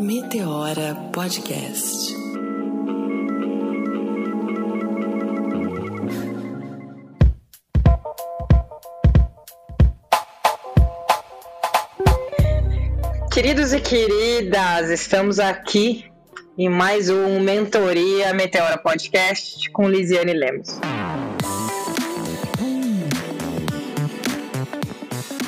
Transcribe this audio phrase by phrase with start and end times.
[0.00, 2.16] Meteora Podcast.
[13.30, 16.06] Queridos e queridas, estamos aqui
[16.56, 20.80] em mais um Mentoria Meteora Podcast com Lisiane Lemos.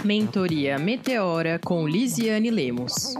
[0.04, 3.14] Mentoria Meteora com Lisiane Lemos.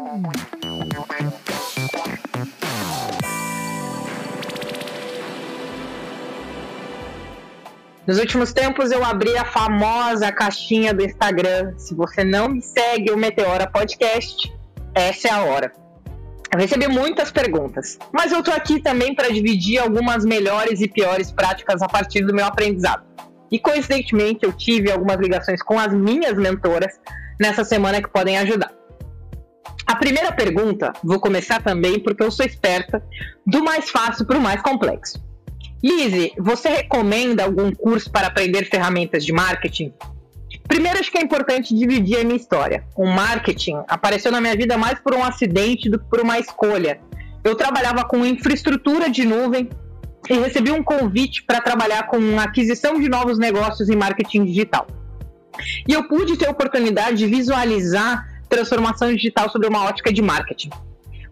[8.04, 11.73] Nos últimos tempos eu abri a famosa caixinha do Instagram.
[11.78, 14.52] Se você não me segue o Meteora Podcast,
[14.92, 15.73] essa é a hora.
[16.52, 21.30] Eu recebi muitas perguntas, mas eu tô aqui também para dividir algumas melhores e piores
[21.30, 23.12] práticas a partir do meu aprendizado.
[23.52, 26.98] E coincidentemente eu tive algumas ligações com as minhas mentoras
[27.38, 28.73] nessa semana que podem ajudar.
[29.87, 33.04] A primeira pergunta, vou começar também porque eu sou esperta,
[33.46, 35.23] do mais fácil para o mais complexo.
[35.85, 39.93] Lise, você recomenda algum curso para aprender ferramentas de marketing?
[40.66, 42.85] Primeiro, acho que é importante dividir a minha história.
[42.96, 47.01] O marketing apareceu na minha vida mais por um acidente do que por uma escolha.
[47.45, 49.69] Eu trabalhava com infraestrutura de nuvem
[50.28, 54.87] e recebi um convite para trabalhar com aquisição de novos negócios em marketing digital.
[55.87, 60.70] E eu pude ter a oportunidade de visualizar transformação digital sobre uma ótica de marketing.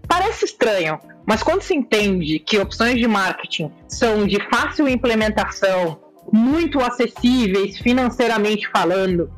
[0.09, 6.01] Parece estranho, mas quando se entende que opções de marketing são de fácil implementação,
[6.33, 9.31] muito acessíveis financeiramente falando,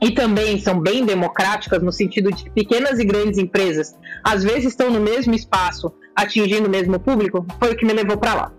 [0.00, 4.66] e também são bem democráticas no sentido de que pequenas e grandes empresas às vezes
[4.66, 8.52] estão no mesmo espaço, atingindo o mesmo público, foi o que me levou para lá.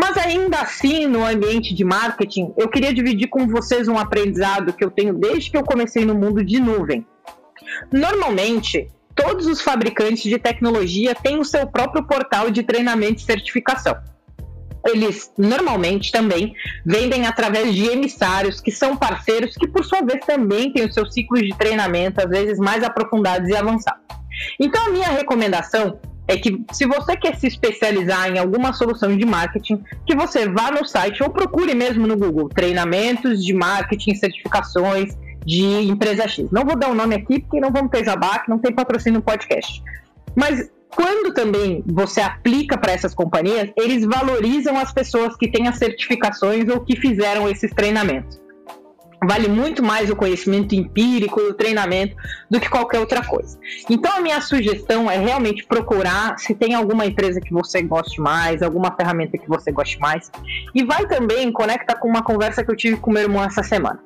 [0.00, 4.82] Mas ainda assim, no ambiente de marketing, eu queria dividir com vocês um aprendizado que
[4.82, 7.06] eu tenho desde que eu comecei no mundo de nuvem.
[7.92, 13.94] Normalmente, todos os fabricantes de tecnologia têm o seu próprio portal de treinamento e certificação.
[14.86, 16.54] Eles normalmente também
[16.86, 21.12] vendem através de emissários, que são parceiros que, por sua vez, também têm os seus
[21.12, 24.00] ciclos de treinamento, às vezes mais aprofundados e avançados.
[24.58, 29.26] Então, a minha recomendação é que, se você quer se especializar em alguma solução de
[29.26, 35.18] marketing, que você vá no site ou procure mesmo no Google treinamentos de marketing, certificações
[35.44, 36.48] de empresa X.
[36.52, 39.18] Não vou dar o um nome aqui porque não vamos ter jabá, não tem patrocínio
[39.18, 39.82] no podcast.
[40.36, 45.78] Mas quando também você aplica para essas companhias, eles valorizam as pessoas que têm as
[45.78, 48.40] certificações ou que fizeram esses treinamentos.
[49.22, 52.16] Vale muito mais o conhecimento empírico e o treinamento
[52.50, 53.58] do que qualquer outra coisa.
[53.88, 58.62] Então, a minha sugestão é realmente procurar se tem alguma empresa que você goste mais,
[58.62, 60.30] alguma ferramenta que você goste mais.
[60.74, 64.00] E vai também conecta com uma conversa que eu tive com meu irmão essa semana.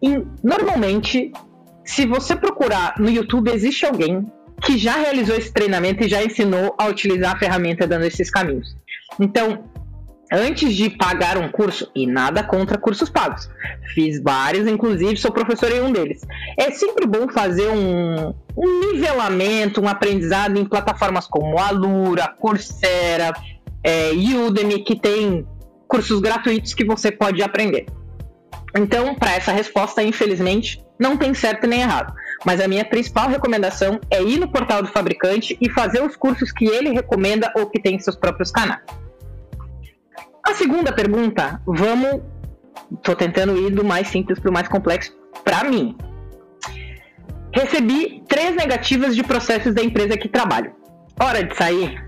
[0.00, 1.32] E, normalmente,
[1.84, 4.24] se você procurar no YouTube, existe alguém
[4.62, 8.76] que já realizou esse treinamento e já ensinou a utilizar a ferramenta dando esses caminhos.
[9.18, 9.64] Então,
[10.34, 13.48] antes de pagar um curso, e nada contra cursos pagos,
[13.94, 16.22] fiz vários, inclusive sou professor em um deles.
[16.58, 23.32] É sempre bom fazer um, um nivelamento, um aprendizado em plataformas como Alura, Coursera,
[23.82, 25.46] é, Udemy, que tem
[25.86, 27.86] cursos gratuitos que você pode aprender.
[28.76, 32.12] Então, para essa resposta, infelizmente, não tem certo nem errado.
[32.44, 36.50] Mas a minha principal recomendação é ir no portal do fabricante e fazer os cursos
[36.50, 38.82] que ele recomenda ou que tem seus próprios canais.
[40.46, 42.22] A segunda pergunta, vamos.
[42.92, 45.12] Estou tentando ir do mais simples para o mais complexo
[45.42, 45.96] para mim.
[47.52, 50.74] Recebi três negativas de processos da empresa que trabalho.
[51.18, 52.04] Hora de sair?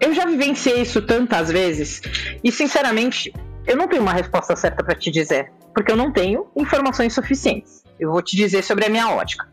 [0.00, 2.00] Eu já vivenciei isso tantas vezes
[2.42, 3.32] e, sinceramente,
[3.66, 7.82] eu não tenho uma resposta certa para te dizer porque eu não tenho informações suficientes.
[7.98, 9.46] Eu vou te dizer sobre a minha ótica.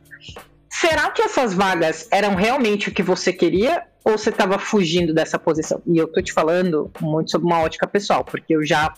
[0.72, 5.38] Será que essas vagas eram realmente o que você queria ou você estava fugindo dessa
[5.38, 5.82] posição?
[5.86, 8.94] E eu tô te falando muito sobre uma ótica pessoal, porque eu já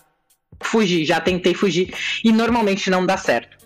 [0.62, 3.58] fugi, já tentei fugir e normalmente não dá certo.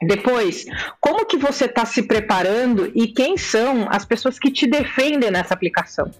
[0.00, 0.64] Depois,
[1.00, 5.54] como que você está se preparando e quem são as pessoas que te defendem nessa
[5.54, 6.10] aplicação?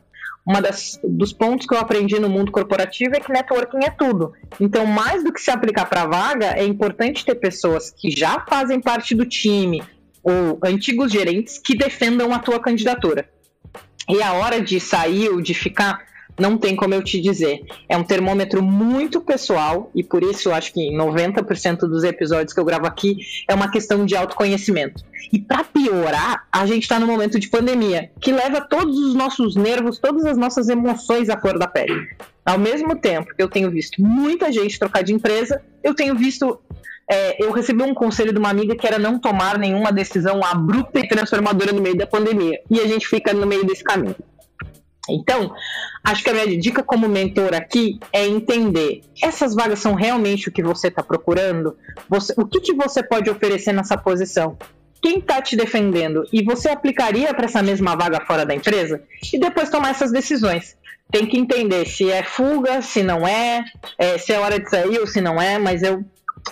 [0.47, 4.35] uma das dos pontos que eu aprendi no mundo corporativo é que networking é tudo.
[4.61, 8.79] Então, mais do que se aplicar para vaga, é importante ter pessoas que já fazem
[8.79, 9.83] parte do time
[10.25, 13.29] ou antigos gerentes que defendam a tua candidatura.
[14.09, 16.05] E a hora de sair ou de ficar
[16.39, 17.65] não tem como eu te dizer.
[17.89, 22.61] É um termômetro muito pessoal e por isso eu acho que 90% dos episódios que
[22.61, 23.19] eu gravo aqui
[23.49, 25.05] é uma questão de autoconhecimento.
[25.33, 29.57] E para piorar, a gente está no momento de pandemia, que leva todos os nossos
[29.57, 32.09] nervos, todas as nossas emoções à flor da pele.
[32.45, 36.61] Ao mesmo tempo que eu tenho visto muita gente trocar de empresa, eu tenho visto
[37.11, 41.01] é, eu recebi um conselho de uma amiga que era não tomar nenhuma decisão abrupta
[41.01, 42.61] e transformadora no meio da pandemia.
[42.71, 44.17] E a gente fica no meio desse caminho.
[45.09, 45.55] Então,
[46.03, 50.53] acho que a minha dica como mentor aqui é entender essas vagas são realmente o
[50.53, 51.77] que você está procurando?
[52.09, 54.57] Você, o que, que você pode oferecer nessa posição?
[55.03, 56.27] Quem está te defendendo?
[56.33, 59.03] E você aplicaria para essa mesma vaga fora da empresa?
[59.31, 60.75] E depois tomar essas decisões.
[61.11, 63.63] Tem que entender se é fuga, se não é,
[63.99, 66.03] é se é hora de sair ou se não é, mas eu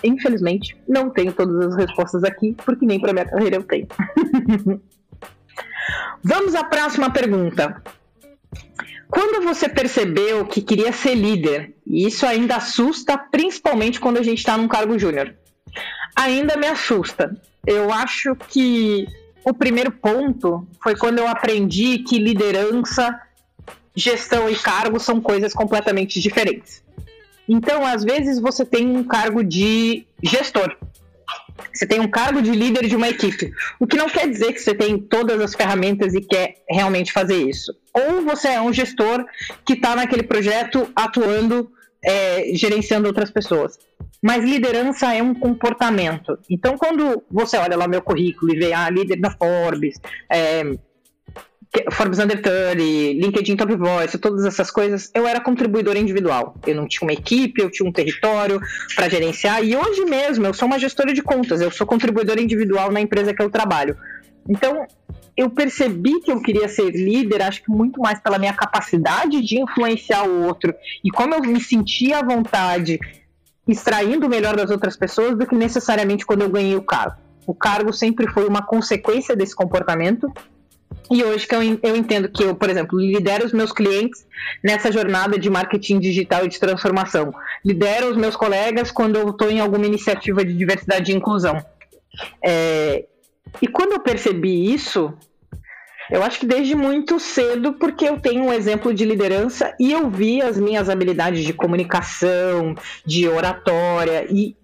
[0.02, 3.86] infelizmente, não tenho todas as respostas aqui, porque nem para minha carreira eu tenho.
[6.22, 7.82] Vamos à próxima pergunta.
[9.08, 14.38] Quando você percebeu que queria ser líder, e isso ainda assusta, principalmente quando a gente
[14.38, 15.34] está num cargo júnior,
[16.16, 17.36] ainda me assusta.
[17.66, 19.06] Eu acho que
[19.44, 23.20] o primeiro ponto foi quando eu aprendi que liderança,
[23.94, 26.81] gestão e cargo são coisas completamente diferentes.
[27.52, 30.74] Então, às vezes, você tem um cargo de gestor.
[31.70, 33.52] Você tem um cargo de líder de uma equipe.
[33.78, 37.36] O que não quer dizer que você tem todas as ferramentas e quer realmente fazer
[37.36, 37.70] isso.
[37.92, 39.26] Ou você é um gestor
[39.66, 41.70] que está naquele projeto atuando,
[42.02, 43.78] é, gerenciando outras pessoas.
[44.22, 46.38] Mas liderança é um comportamento.
[46.48, 50.00] Então, quando você olha lá meu currículo e vê ah, líder da Forbes,
[50.30, 50.62] é,
[51.90, 56.54] Forbes Under 30, LinkedIn Top Voice, todas essas coisas, eu era contribuidor individual.
[56.66, 58.60] Eu não tinha uma equipe, eu tinha um território
[58.94, 59.64] para gerenciar.
[59.64, 63.32] E hoje mesmo eu sou uma gestora de contas, eu sou contribuidor individual na empresa
[63.32, 63.96] que eu trabalho.
[64.46, 64.86] Então,
[65.34, 69.58] eu percebi que eu queria ser líder, acho que muito mais pela minha capacidade de
[69.58, 72.98] influenciar o outro e como eu me sentia à vontade
[73.66, 77.16] extraindo o melhor das outras pessoas do que necessariamente quando eu ganhei o cargo.
[77.46, 80.30] O cargo sempre foi uma consequência desse comportamento
[81.12, 84.26] e hoje que eu, entendo que eu, por exemplo, lidero os meus clientes
[84.64, 87.34] nessa jornada de marketing digital e de transformação.
[87.62, 91.62] Lidero os meus colegas quando eu estou em alguma iniciativa de diversidade e inclusão.
[92.42, 93.04] É,
[93.60, 95.12] e quando eu percebi isso,
[96.10, 100.08] eu acho que desde muito cedo, porque eu tenho um exemplo de liderança e eu
[100.08, 102.74] vi as minhas habilidades de comunicação,
[103.04, 104.56] de oratória, e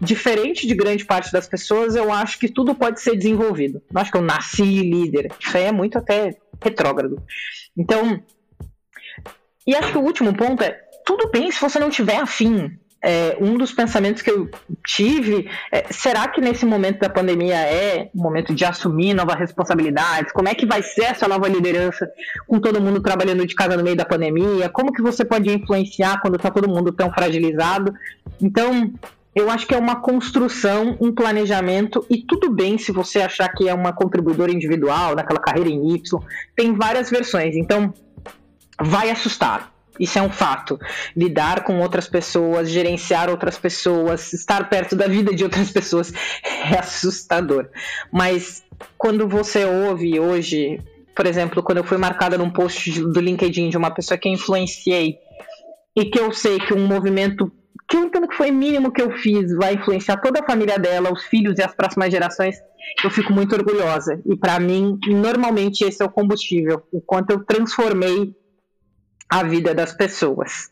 [0.00, 3.82] diferente de grande parte das pessoas, eu acho que tudo pode ser desenvolvido.
[3.90, 5.32] Não acho que eu nasci líder.
[5.38, 7.22] Isso aí é muito até retrógrado.
[7.76, 8.22] Então,
[9.66, 12.78] e acho que o último ponto é: tudo bem se você não tiver afim.
[13.06, 14.48] É, um dos pensamentos que eu
[14.82, 20.32] tive é, será que nesse momento da pandemia é o momento de assumir novas responsabilidades?
[20.32, 22.10] Como é que vai ser essa nova liderança
[22.46, 24.70] com todo mundo trabalhando de casa no meio da pandemia?
[24.70, 27.92] Como que você pode influenciar quando está todo mundo tão fragilizado?
[28.40, 28.90] Então,
[29.34, 33.68] eu acho que é uma construção, um planejamento, e tudo bem se você achar que
[33.68, 36.20] é uma contribuidora individual, naquela carreira em Y,
[36.54, 37.92] tem várias versões, então
[38.80, 39.72] vai assustar.
[39.98, 40.78] Isso é um fato.
[41.16, 46.78] Lidar com outras pessoas, gerenciar outras pessoas, estar perto da vida de outras pessoas é
[46.78, 47.68] assustador.
[48.12, 48.64] Mas
[48.98, 50.80] quando você ouve hoje,
[51.14, 54.32] por exemplo, quando eu fui marcada num post do LinkedIn de uma pessoa que eu
[54.32, 55.18] influenciei
[55.96, 57.52] e que eu sei que um movimento
[57.88, 61.12] que eu entendo que foi mínimo que eu fiz vai influenciar toda a família dela,
[61.12, 62.56] os filhos e as próximas gerações,
[63.02, 64.20] eu fico muito orgulhosa.
[64.26, 68.34] E para mim, normalmente esse é o combustível, o quanto eu transformei
[69.28, 70.70] a vida das pessoas.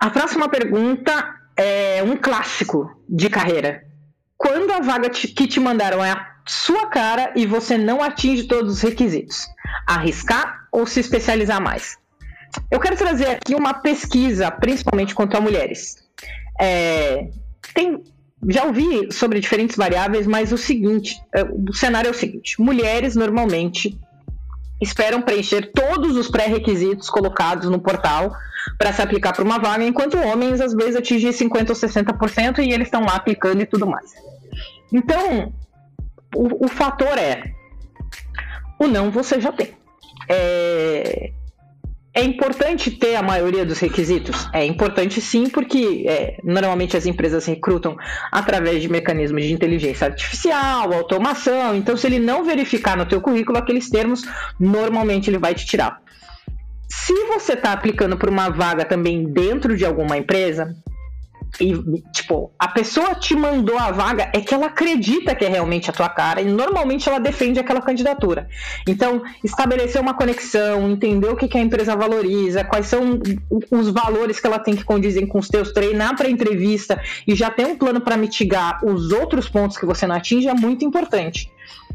[0.00, 3.84] A próxima pergunta é um clássico de carreira.
[4.36, 8.72] Quando a vaga que te mandaram é a sua cara e você não atinge todos
[8.72, 9.46] os requisitos,
[9.86, 12.01] arriscar ou se especializar mais?
[12.70, 15.96] Eu quero trazer aqui uma pesquisa, principalmente quanto a mulheres.
[16.60, 17.28] É,
[17.74, 18.02] tem,
[18.48, 23.14] já ouvi sobre diferentes variáveis, mas o seguinte, é, o cenário é o seguinte: mulheres
[23.14, 23.98] normalmente
[24.80, 28.32] esperam preencher todos os pré-requisitos colocados no portal
[28.78, 32.72] para se aplicar para uma vaga, enquanto homens às vezes atingem 50% ou 60% e
[32.72, 34.10] eles estão lá aplicando e tudo mais.
[34.92, 35.52] Então,
[36.34, 37.42] o, o fator é:
[38.78, 39.72] o não você já tem.
[40.28, 41.32] É,
[42.14, 44.46] é importante ter a maioria dos requisitos?
[44.52, 47.96] É importante sim, porque é, normalmente as empresas recrutam
[48.30, 51.74] através de mecanismos de inteligência artificial, automação.
[51.74, 54.24] Então, se ele não verificar no teu currículo aqueles termos,
[54.60, 56.02] normalmente ele vai te tirar.
[56.86, 60.76] Se você está aplicando para uma vaga também dentro de alguma empresa,
[61.60, 65.90] e, tipo, a pessoa te mandou a vaga é que ela acredita que é realmente
[65.90, 68.48] a tua cara e normalmente ela defende aquela candidatura.
[68.88, 73.20] Então, estabelecer uma conexão, entender o que, que a empresa valoriza, quais são
[73.70, 77.50] os valores que ela tem que condizer com os teus, treinar para entrevista e já
[77.50, 81.50] ter um plano para mitigar os outros pontos que você não atinge é muito importante.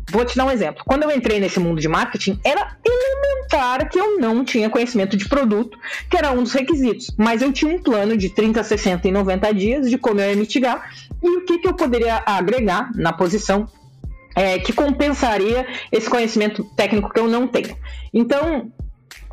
[0.10, 0.84] Vou te dar um exemplo.
[0.86, 5.28] Quando eu entrei nesse mundo de marketing, era elementar que eu não tinha conhecimento de
[5.28, 5.78] produto,
[6.10, 7.14] que era um dos requisitos.
[7.18, 10.36] Mas eu tinha um plano de 30, 60 e 90 dias de como eu ia
[10.36, 13.68] mitigar e o que, que eu poderia agregar na posição
[14.36, 17.76] é, que compensaria esse conhecimento técnico que eu não tenho.
[18.14, 18.72] Então,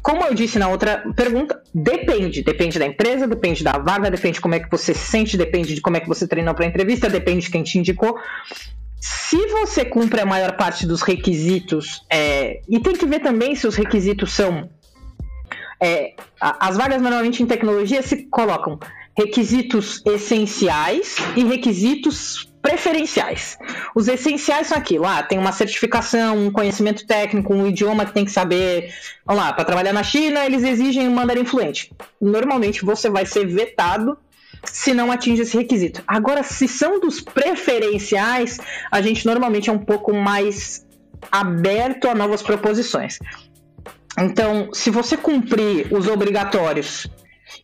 [0.05, 2.43] como eu disse na outra pergunta, depende.
[2.43, 5.75] Depende da empresa, depende da vaga, depende de como é que você se sente, depende
[5.75, 8.17] de como é que você treinou para a entrevista, depende de quem te indicou.
[9.05, 13.67] Se você cumpre a maior parte dos requisitos, é, e tem que ver também se
[13.67, 14.71] os requisitos são.
[15.79, 18.79] É, as vagas normalmente em tecnologia se colocam
[19.15, 23.59] requisitos essenciais e requisitos preferenciais.
[23.95, 28.25] Os essenciais são aquilo, ah, tem uma certificação, um conhecimento técnico, um idioma que tem
[28.25, 28.91] que saber.
[29.27, 31.93] Vamos lá, para trabalhar na China, eles exigem um mandarim fluente.
[32.19, 34.17] Normalmente você vai ser vetado
[34.67, 36.03] se não atinge esse requisito.
[36.07, 38.59] Agora, se são dos preferenciais,
[38.91, 40.85] a gente normalmente é um pouco mais
[41.31, 43.19] aberto a novas proposições.
[44.19, 47.09] Então, se você cumprir os obrigatórios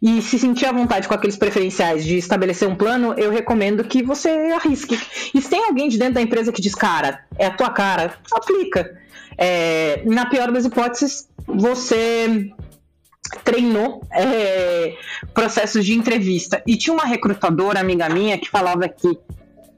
[0.02, 4.02] e se sentir à vontade com aqueles preferenciais de estabelecer um plano, eu recomendo que
[4.02, 4.98] você arrisque.
[5.34, 8.14] E se tem alguém de dentro da empresa que diz, cara, é a tua cara,
[8.32, 8.98] aplica.
[9.38, 12.50] É, na pior das hipóteses, você
[13.44, 14.96] treinou é,
[15.32, 16.62] processos de entrevista.
[16.66, 19.18] E tinha uma recrutadora, amiga minha, que falava que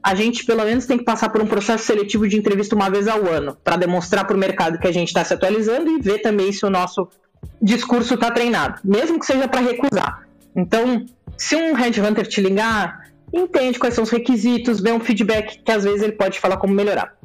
[0.01, 3.07] a gente pelo menos tem que passar por um processo seletivo de entrevista uma vez
[3.07, 6.19] ao ano, para demonstrar para o mercado que a gente está se atualizando e ver
[6.19, 7.07] também se o nosso
[7.61, 10.27] discurso está treinado, mesmo que seja para recusar.
[10.55, 11.05] Então,
[11.37, 15.83] se um headhunter te ligar, entende quais são os requisitos, vê um feedback que às
[15.83, 17.15] vezes ele pode falar como melhorar.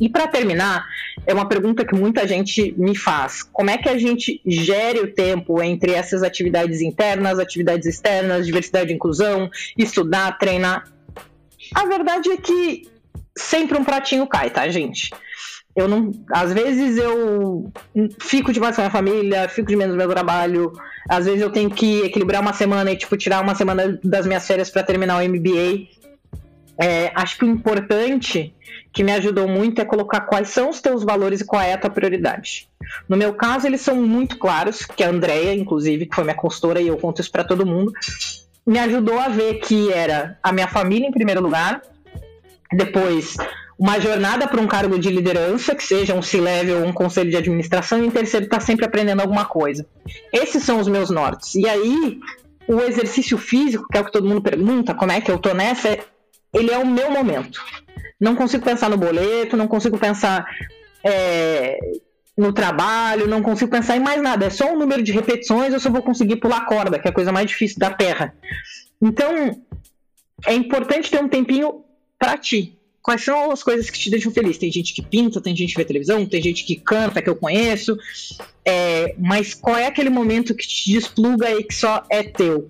[0.00, 0.86] E para terminar,
[1.26, 5.12] é uma pergunta que muita gente me faz: como é que a gente gere o
[5.12, 10.84] tempo entre essas atividades internas, atividades externas, diversidade e inclusão, estudar, treinar?
[11.74, 12.88] A verdade é que
[13.36, 15.10] sempre um pratinho cai, tá, gente?
[15.74, 16.12] Eu não.
[16.30, 17.72] Às vezes eu
[18.20, 20.72] fico demais com a minha família, fico de menos no meu trabalho.
[21.08, 24.46] Às vezes eu tenho que equilibrar uma semana e, tipo, tirar uma semana das minhas
[24.46, 25.88] férias para terminar o MBA.
[26.78, 28.54] É, acho que o importante
[28.92, 31.78] que me ajudou muito é colocar quais são os teus valores e qual é a
[31.78, 32.68] tua prioridade.
[33.08, 36.80] No meu caso, eles são muito claros, que a Andrea, inclusive, que foi minha consultora,
[36.80, 37.92] e eu conto isso para todo mundo,
[38.66, 41.82] me ajudou a ver que era a minha família em primeiro lugar,
[42.72, 43.36] depois
[43.78, 47.36] uma jornada para um cargo de liderança, que seja um C-level ou um conselho de
[47.36, 49.86] administração, e em terceiro, estar tá sempre aprendendo alguma coisa.
[50.32, 51.54] Esses são os meus nortes.
[51.56, 52.20] E aí,
[52.68, 55.52] o exercício físico, que é o que todo mundo pergunta, como é que eu tô
[55.52, 55.98] nessa,
[56.52, 57.60] ele é o meu momento.
[58.20, 60.46] Não consigo pensar no boleto, não consigo pensar
[61.02, 61.78] é,
[62.36, 64.46] no trabalho, não consigo pensar em mais nada.
[64.46, 67.10] É só o um número de repetições, eu só vou conseguir pular corda, que é
[67.10, 68.34] a coisa mais difícil da Terra.
[69.00, 69.60] Então,
[70.46, 71.84] é importante ter um tempinho
[72.18, 74.56] para ti quais são as coisas que te deixam feliz?
[74.56, 77.36] Tem gente que pinta, tem gente que vê televisão, tem gente que canta, que eu
[77.36, 77.98] conheço,
[78.64, 82.68] é, mas qual é aquele momento que te despluga e que só é teu?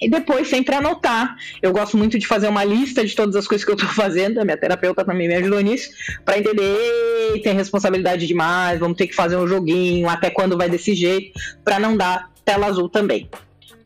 [0.00, 1.36] E depois sempre anotar.
[1.60, 4.40] Eu gosto muito de fazer uma lista de todas as coisas que eu estou fazendo.
[4.40, 5.90] A minha terapeuta também me ajudou nisso.
[6.24, 10.94] Para entender, tem responsabilidade demais, vamos ter que fazer um joguinho, até quando vai desse
[10.94, 13.28] jeito, para não dar tela azul também.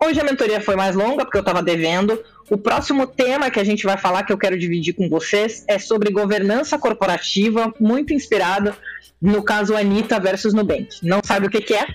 [0.02, 2.23] Hoje a mentoria foi mais longa, porque eu estava devendo.
[2.50, 5.78] O próximo tema que a gente vai falar, que eu quero dividir com vocês, é
[5.78, 8.75] sobre governança corporativa, muito inspirado
[9.21, 10.99] no caso Anitta versus Nubank.
[11.02, 11.87] Não sabe o que, que é?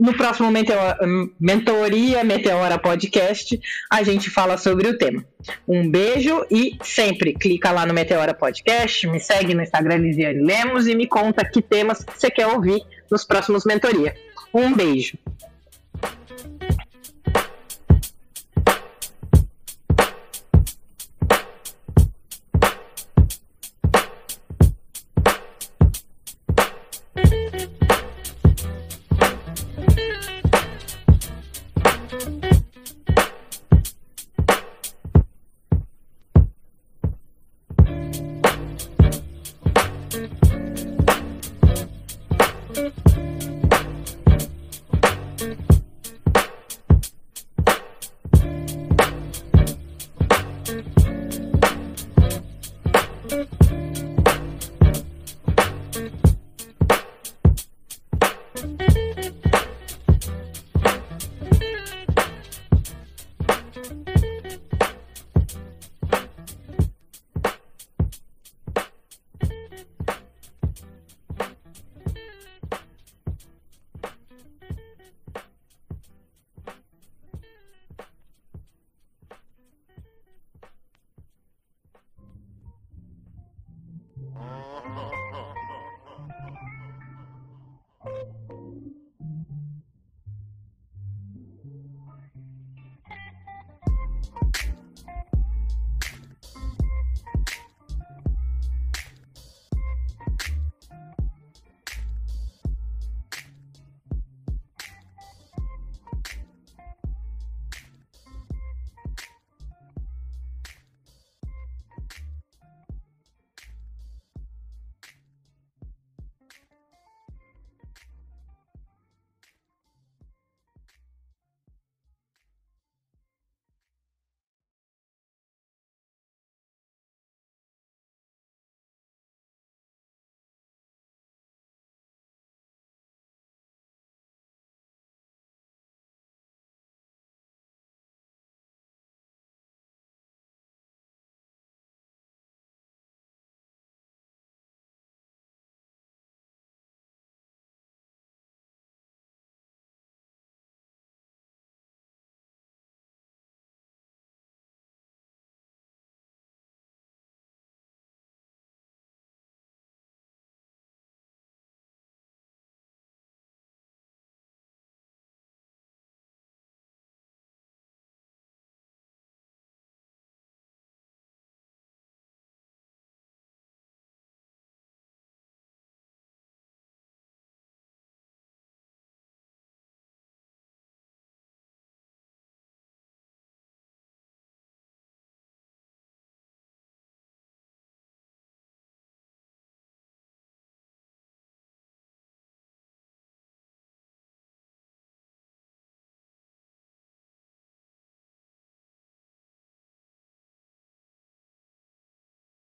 [0.00, 0.98] No próximo Meteora,
[1.38, 5.22] Mentoria Meteora Podcast, a gente fala sobre o tema.
[5.68, 10.86] Um beijo e sempre clica lá no Meteora Podcast, me segue no Instagram Lisiane Lemos
[10.86, 12.80] e me conta que temas você quer ouvir
[13.10, 14.14] nos próximos Mentoria.
[14.54, 15.18] Um beijo.